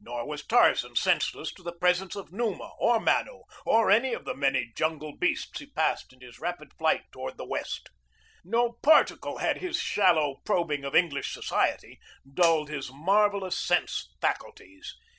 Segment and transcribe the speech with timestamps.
[0.00, 4.32] Nor was Tarzan senseless to the presence of Numa or Manu or any of the
[4.34, 7.90] many jungle beasts he passed in his rapid flight towards the west.
[8.42, 12.00] No particle had his shallow probing of English society
[12.32, 14.96] dulled his marvelous sense faculties.